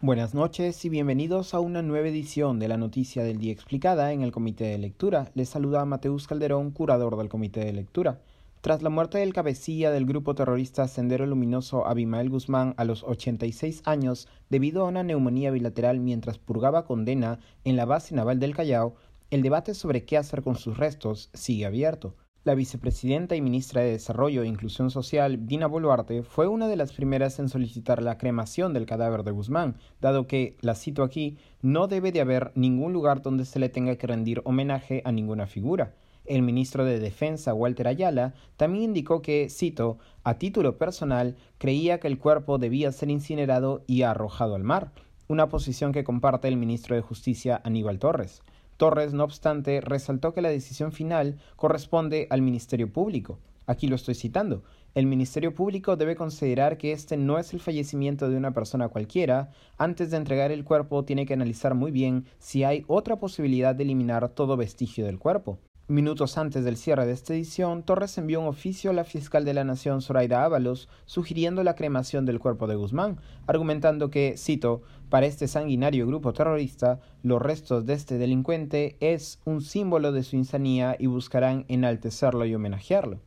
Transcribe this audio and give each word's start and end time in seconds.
Buenas 0.00 0.32
noches 0.32 0.84
y 0.84 0.90
bienvenidos 0.90 1.54
a 1.54 1.58
una 1.58 1.82
nueva 1.82 2.06
edición 2.06 2.60
de 2.60 2.68
la 2.68 2.76
Noticia 2.76 3.24
del 3.24 3.38
Día 3.38 3.50
Explicada 3.50 4.12
en 4.12 4.22
el 4.22 4.30
Comité 4.30 4.66
de 4.66 4.78
Lectura. 4.78 5.32
Les 5.34 5.48
saluda 5.48 5.84
Mateus 5.86 6.28
Calderón, 6.28 6.70
curador 6.70 7.16
del 7.16 7.28
Comité 7.28 7.64
de 7.64 7.72
Lectura. 7.72 8.20
Tras 8.60 8.80
la 8.80 8.90
muerte 8.90 9.18
del 9.18 9.32
cabecilla 9.32 9.90
del 9.90 10.06
grupo 10.06 10.36
terrorista 10.36 10.86
Sendero 10.86 11.26
Luminoso 11.26 11.84
Abimael 11.84 12.30
Guzmán 12.30 12.74
a 12.76 12.84
los 12.84 13.02
86 13.02 13.82
años 13.86 14.28
debido 14.48 14.82
a 14.82 14.88
una 14.88 15.02
neumonía 15.02 15.50
bilateral 15.50 15.98
mientras 15.98 16.38
purgaba 16.38 16.84
condena 16.84 17.40
en 17.64 17.74
la 17.74 17.84
base 17.84 18.14
naval 18.14 18.38
del 18.38 18.54
Callao, 18.54 18.94
el 19.30 19.42
debate 19.42 19.74
sobre 19.74 20.04
qué 20.04 20.16
hacer 20.16 20.44
con 20.44 20.54
sus 20.54 20.78
restos 20.78 21.28
sigue 21.34 21.66
abierto. 21.66 22.14
La 22.48 22.54
vicepresidenta 22.54 23.36
y 23.36 23.42
ministra 23.42 23.82
de 23.82 23.90
Desarrollo 23.90 24.42
e 24.42 24.46
Inclusión 24.46 24.90
Social, 24.90 25.46
Dina 25.46 25.66
Boluarte, 25.66 26.22
fue 26.22 26.48
una 26.48 26.66
de 26.66 26.76
las 26.76 26.94
primeras 26.94 27.38
en 27.38 27.50
solicitar 27.50 28.02
la 28.02 28.16
cremación 28.16 28.72
del 28.72 28.86
cadáver 28.86 29.22
de 29.22 29.32
Guzmán, 29.32 29.76
dado 30.00 30.26
que, 30.26 30.56
la 30.62 30.74
cito 30.74 31.02
aquí, 31.02 31.36
no 31.60 31.88
debe 31.88 32.10
de 32.10 32.22
haber 32.22 32.52
ningún 32.54 32.94
lugar 32.94 33.20
donde 33.20 33.44
se 33.44 33.58
le 33.58 33.68
tenga 33.68 33.96
que 33.96 34.06
rendir 34.06 34.40
homenaje 34.46 35.02
a 35.04 35.12
ninguna 35.12 35.46
figura. 35.46 35.94
El 36.24 36.40
ministro 36.40 36.86
de 36.86 36.98
Defensa, 36.98 37.52
Walter 37.52 37.86
Ayala, 37.86 38.32
también 38.56 38.84
indicó 38.84 39.20
que, 39.20 39.50
cito, 39.50 39.98
a 40.24 40.38
título 40.38 40.78
personal, 40.78 41.36
creía 41.58 42.00
que 42.00 42.08
el 42.08 42.16
cuerpo 42.16 42.56
debía 42.56 42.92
ser 42.92 43.10
incinerado 43.10 43.84
y 43.86 44.04
arrojado 44.04 44.54
al 44.54 44.64
mar, 44.64 44.92
una 45.28 45.50
posición 45.50 45.92
que 45.92 46.02
comparte 46.02 46.48
el 46.48 46.56
ministro 46.56 46.96
de 46.96 47.02
Justicia, 47.02 47.60
Aníbal 47.62 47.98
Torres. 47.98 48.42
Torres, 48.78 49.12
no 49.12 49.24
obstante, 49.24 49.80
resaltó 49.80 50.32
que 50.32 50.40
la 50.40 50.50
decisión 50.50 50.92
final 50.92 51.36
corresponde 51.56 52.28
al 52.30 52.42
Ministerio 52.42 52.92
Público. 52.92 53.40
Aquí 53.66 53.88
lo 53.88 53.96
estoy 53.96 54.14
citando. 54.14 54.62
El 54.94 55.06
Ministerio 55.06 55.52
Público 55.52 55.96
debe 55.96 56.14
considerar 56.14 56.78
que 56.78 56.92
este 56.92 57.16
no 57.16 57.40
es 57.40 57.52
el 57.52 57.58
fallecimiento 57.58 58.30
de 58.30 58.36
una 58.36 58.54
persona 58.54 58.88
cualquiera. 58.88 59.50
Antes 59.78 60.12
de 60.12 60.16
entregar 60.16 60.52
el 60.52 60.64
cuerpo 60.64 61.04
tiene 61.04 61.26
que 61.26 61.34
analizar 61.34 61.74
muy 61.74 61.90
bien 61.90 62.26
si 62.38 62.62
hay 62.62 62.84
otra 62.86 63.16
posibilidad 63.16 63.74
de 63.74 63.82
eliminar 63.82 64.28
todo 64.28 64.56
vestigio 64.56 65.04
del 65.06 65.18
cuerpo. 65.18 65.58
Minutos 65.90 66.36
antes 66.36 66.66
del 66.66 66.76
cierre 66.76 67.06
de 67.06 67.14
esta 67.14 67.32
edición, 67.32 67.82
Torres 67.82 68.18
envió 68.18 68.42
un 68.42 68.46
oficio 68.46 68.90
a 68.90 68.92
la 68.92 69.04
fiscal 69.04 69.46
de 69.46 69.54
la 69.54 69.64
Nación, 69.64 70.02
Zoraida 70.02 70.44
Ábalos, 70.44 70.86
sugiriendo 71.06 71.64
la 71.64 71.76
cremación 71.76 72.26
del 72.26 72.40
cuerpo 72.40 72.66
de 72.66 72.76
Guzmán, 72.76 73.16
argumentando 73.46 74.10
que, 74.10 74.34
cito, 74.36 74.82
para 75.08 75.24
este 75.24 75.48
sanguinario 75.48 76.06
grupo 76.06 76.34
terrorista, 76.34 77.00
los 77.22 77.40
restos 77.40 77.86
de 77.86 77.94
este 77.94 78.18
delincuente 78.18 78.98
es 79.00 79.40
un 79.46 79.62
símbolo 79.62 80.12
de 80.12 80.24
su 80.24 80.36
insanía 80.36 80.94
y 80.98 81.06
buscarán 81.06 81.64
enaltecerlo 81.68 82.44
y 82.44 82.54
homenajearlo. 82.54 83.20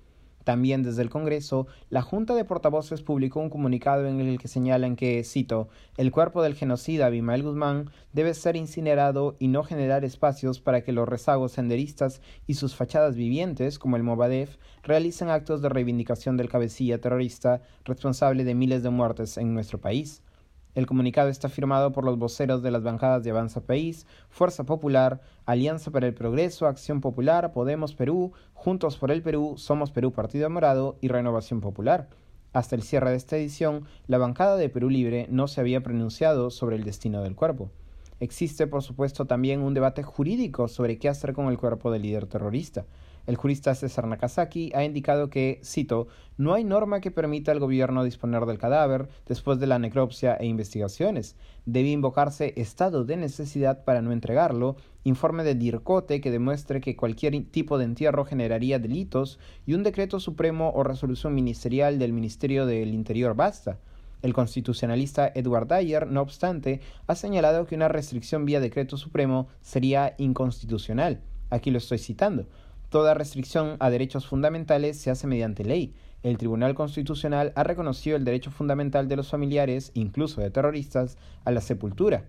También 0.44 0.84
desde 0.84 1.02
el 1.02 1.10
Congreso, 1.10 1.68
la 1.90 2.02
Junta 2.02 2.34
de 2.36 2.46
Portavoces 2.46 3.02
publicó 3.02 3.40
un 3.40 3.50
comunicado 3.50 4.08
en 4.08 4.20
el 4.20 4.40
que 4.40 4.48
señalan 4.48 4.96
que, 4.96 5.24
cito, 5.24 5.70
el 5.98 6.12
cuerpo 6.12 6.42
del 6.42 6.56
genocida 6.56 7.06
Abimael 7.06 7.44
Guzmán 7.44 7.90
debe 8.14 8.34
ser 8.34 8.56
incinerado 8.56 9.36
y 9.40 9.48
no 9.48 9.64
generar 9.64 10.04
espacios 10.04 10.60
para 10.60 10.82
que 10.82 10.92
los 10.92 11.08
rezagos 11.08 11.54
senderistas 11.54 12.22
y 12.48 12.56
sus 12.56 12.76
fachadas 12.76 13.16
vivientes, 13.16 13.78
como 13.80 13.98
el 13.98 14.04
Movadef, 14.04 14.58
realicen 14.84 15.30
actos 15.30 15.62
de 15.62 15.70
reivindicación 15.70 16.38
del 16.38 16.50
cabecilla 16.50 17.00
terrorista 17.00 17.62
responsable 17.86 18.44
de 18.44 18.56
miles 18.56 18.84
de 18.84 18.90
muertes 18.90 19.38
en 19.38 19.54
nuestro 19.54 19.80
país. 19.80 20.24
El 20.74 20.88
comunicado 20.88 21.30
está 21.30 21.50
firmado 21.50 21.92
por 21.92 22.06
los 22.06 22.18
voceros 22.18 22.64
de 22.64 22.72
las 22.72 22.82
bancadas 22.82 23.24
de 23.24 23.32
Avanza 23.32 23.60
País, 23.60 24.08
Fuerza 24.30 24.64
Popular, 24.64 25.22
Alianza 25.46 25.92
para 25.92 26.08
el 26.08 26.14
Progreso, 26.14 26.66
Acción 26.66 27.02
Popular, 27.02 27.52
Podemos 27.52 27.94
Perú, 27.94 28.32
Juntos 28.54 28.98
por 28.98 29.12
el 29.12 29.22
Perú, 29.22 29.56
Somos 29.58 29.92
Perú 29.92 30.14
Partido 30.14 30.50
Morado 30.50 30.98
y 31.02 31.10
Renovación 31.10 31.60
Popular. 31.60 32.08
Hasta 32.54 32.76
el 32.76 32.84
cierre 32.84 33.12
de 33.12 33.18
esta 33.18 33.36
edición, 33.36 33.86
la 34.08 34.18
bancada 34.18 34.56
de 34.56 34.70
Perú 34.70 34.90
Libre 34.90 35.28
no 35.30 35.50
se 35.50 35.60
había 35.60 35.84
pronunciado 35.84 36.50
sobre 36.50 36.78
el 36.78 36.86
destino 36.86 37.22
del 37.22 37.36
cuerpo. 37.36 37.70
Existe, 38.22 38.68
por 38.68 38.84
supuesto, 38.84 39.26
también 39.26 39.62
un 39.62 39.74
debate 39.74 40.04
jurídico 40.04 40.68
sobre 40.68 41.00
qué 41.00 41.10
hacer 41.10 41.34
con 41.34 41.48
el 41.48 41.58
cuerpo 41.58 41.90
del 41.90 42.04
líder 42.04 42.28
terrorista. 42.28 42.86
El 43.26 43.36
jurista 43.36 43.74
César 43.74 44.06
Nakazaki 44.06 44.72
ha 44.76 44.84
indicado 44.84 45.32
que, 45.32 45.60
cito, 45.64 46.08
no 46.38 46.54
hay 46.54 46.64
norma 46.64 47.02
que 47.02 47.10
permita 47.10 47.52
al 47.52 47.60
gobierno 47.60 48.04
disponer 48.04 48.46
del 48.46 48.60
cadáver 48.60 49.10
después 49.26 49.60
de 49.60 49.66
la 49.66 49.80
necropsia 49.80 50.36
e 50.36 50.46
investigaciones. 50.46 51.36
Debe 51.66 51.90
invocarse 51.90 52.54
estado 52.58 53.06
de 53.06 53.18
necesidad 53.18 53.84
para 53.86 54.04
no 54.04 54.12
entregarlo, 54.12 54.76
informe 55.04 55.44
de 55.44 55.56
DIRCOTE 55.56 56.22
que 56.22 56.30
demuestre 56.30 56.80
que 56.80 56.96
cualquier 56.96 57.44
tipo 57.46 57.80
de 57.80 57.86
entierro 57.86 58.24
generaría 58.24 58.78
delitos 58.78 59.40
y 59.66 59.74
un 59.74 59.82
decreto 59.82 60.20
supremo 60.20 60.72
o 60.76 60.84
resolución 60.84 61.34
ministerial 61.34 61.98
del 61.98 62.14
Ministerio 62.14 62.68
del 62.68 62.94
Interior 62.94 63.36
basta. 63.36 63.80
El 64.22 64.34
constitucionalista 64.34 65.32
Edward 65.34 65.68
Dyer, 65.68 66.08
no 66.08 66.22
obstante, 66.22 66.82
ha 67.08 67.16
señalado 67.16 67.66
que 67.66 67.76
una 67.76 67.88
restricción 67.88 68.46
vía 68.46 68.60
decreto 68.60 68.98
supremo 68.98 69.48
sería 69.62 70.14
inconstitucional. 70.18 71.22
Aquí 71.50 71.72
lo 71.72 71.80
estoy 71.80 71.98
citando. 71.98 72.46
Toda 72.90 73.14
restricción 73.14 73.78
a 73.80 73.90
derechos 73.90 74.28
fundamentales 74.28 74.98
se 75.00 75.12
hace 75.12 75.26
mediante 75.26 75.64
ley. 75.64 75.96
El 76.24 76.38
Tribunal 76.38 76.76
Constitucional 76.76 77.52
ha 77.56 77.64
reconocido 77.64 78.16
el 78.16 78.26
derecho 78.26 78.52
fundamental 78.52 79.08
de 79.08 79.16
los 79.16 79.30
familiares, 79.30 79.92
incluso 79.96 80.42
de 80.42 80.52
terroristas, 80.52 81.18
a 81.46 81.52
la 81.52 81.62
sepultura. 81.62 82.26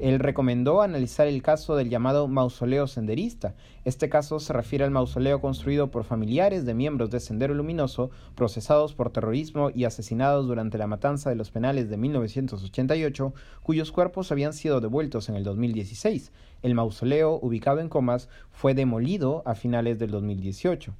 Él 0.00 0.18
recomendó 0.18 0.80
analizar 0.80 1.26
el 1.26 1.42
caso 1.42 1.76
del 1.76 1.90
llamado 1.90 2.26
mausoleo 2.26 2.86
senderista. 2.86 3.54
Este 3.84 4.08
caso 4.08 4.40
se 4.40 4.54
refiere 4.54 4.84
al 4.84 4.90
mausoleo 4.90 5.42
construido 5.42 5.90
por 5.90 6.04
familiares 6.04 6.64
de 6.64 6.72
miembros 6.72 7.10
de 7.10 7.20
Sendero 7.20 7.52
Luminoso 7.52 8.10
procesados 8.34 8.94
por 8.94 9.10
terrorismo 9.10 9.70
y 9.74 9.84
asesinados 9.84 10.46
durante 10.46 10.78
la 10.78 10.86
matanza 10.86 11.28
de 11.28 11.36
los 11.36 11.50
penales 11.50 11.90
de 11.90 11.98
1988, 11.98 13.34
cuyos 13.62 13.92
cuerpos 13.92 14.32
habían 14.32 14.54
sido 14.54 14.80
devueltos 14.80 15.28
en 15.28 15.36
el 15.36 15.44
2016. 15.44 16.32
El 16.62 16.74
mausoleo, 16.74 17.38
ubicado 17.42 17.80
en 17.80 17.90
Comas, 17.90 18.30
fue 18.50 18.72
demolido 18.72 19.42
a 19.44 19.54
finales 19.54 19.98
del 19.98 20.10
2018. 20.12 20.94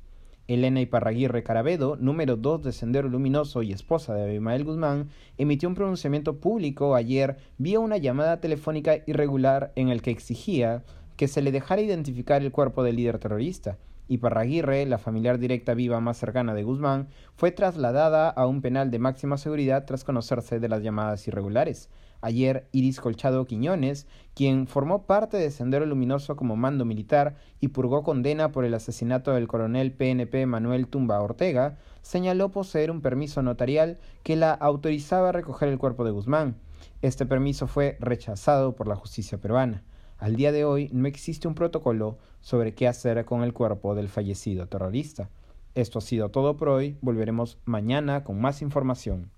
Elena 0.48 0.80
Iparraguirre 0.80 1.42
Carabedo, 1.42 1.96
número 1.96 2.36
2 2.36 2.62
de 2.62 2.72
Sendero 2.72 3.08
Luminoso 3.08 3.62
y 3.62 3.72
esposa 3.72 4.14
de 4.14 4.24
Abimael 4.24 4.64
Guzmán, 4.64 5.08
emitió 5.38 5.68
un 5.68 5.74
pronunciamiento 5.74 6.38
público 6.40 6.94
ayer 6.94 7.36
vía 7.58 7.80
una 7.80 7.96
llamada 7.96 8.40
telefónica 8.40 8.98
irregular 9.06 9.72
en 9.76 9.88
el 9.88 10.02
que 10.02 10.10
exigía 10.10 10.82
que 11.16 11.28
se 11.28 11.42
le 11.42 11.52
dejara 11.52 11.82
identificar 11.82 12.42
el 12.42 12.50
cuerpo 12.52 12.82
del 12.82 12.96
líder 12.96 13.18
terrorista. 13.18 13.78
Iparraguirre, 14.08 14.86
la 14.86 14.98
familiar 14.98 15.38
directa 15.38 15.74
viva 15.74 16.00
más 16.00 16.16
cercana 16.16 16.52
de 16.54 16.64
Guzmán, 16.64 17.08
fue 17.36 17.52
trasladada 17.52 18.28
a 18.28 18.46
un 18.46 18.60
penal 18.60 18.90
de 18.90 18.98
máxima 18.98 19.36
seguridad 19.36 19.84
tras 19.84 20.02
conocerse 20.02 20.58
de 20.58 20.68
las 20.68 20.82
llamadas 20.82 21.28
irregulares. 21.28 21.90
Ayer, 22.22 22.68
Iris 22.72 23.00
Colchado 23.00 23.46
Quiñones, 23.46 24.06
quien 24.34 24.66
formó 24.66 25.02
parte 25.06 25.36
de 25.36 25.50
Sendero 25.50 25.86
Luminoso 25.86 26.36
como 26.36 26.56
mando 26.56 26.84
militar 26.84 27.36
y 27.60 27.68
purgó 27.68 28.02
condena 28.02 28.52
por 28.52 28.64
el 28.64 28.74
asesinato 28.74 29.32
del 29.32 29.48
coronel 29.48 29.92
PNP 29.92 30.46
Manuel 30.46 30.86
Tumba 30.86 31.20
Ortega, 31.20 31.78
señaló 32.02 32.50
poseer 32.50 32.90
un 32.90 33.00
permiso 33.00 33.42
notarial 33.42 33.98
que 34.22 34.36
la 34.36 34.52
autorizaba 34.52 35.30
a 35.30 35.32
recoger 35.32 35.68
el 35.68 35.78
cuerpo 35.78 36.04
de 36.04 36.10
Guzmán. 36.10 36.56
Este 37.02 37.24
permiso 37.24 37.66
fue 37.66 37.96
rechazado 38.00 38.74
por 38.74 38.86
la 38.86 38.96
justicia 38.96 39.38
peruana. 39.38 39.82
Al 40.18 40.36
día 40.36 40.52
de 40.52 40.66
hoy 40.66 40.90
no 40.92 41.08
existe 41.08 41.48
un 41.48 41.54
protocolo 41.54 42.18
sobre 42.42 42.74
qué 42.74 42.86
hacer 42.86 43.24
con 43.24 43.42
el 43.42 43.54
cuerpo 43.54 43.94
del 43.94 44.08
fallecido 44.08 44.66
terrorista. 44.66 45.30
Esto 45.74 45.98
ha 45.98 46.02
sido 46.02 46.30
todo 46.30 46.56
por 46.58 46.68
hoy. 46.68 46.98
Volveremos 47.00 47.58
mañana 47.64 48.22
con 48.24 48.38
más 48.40 48.60
información. 48.60 49.30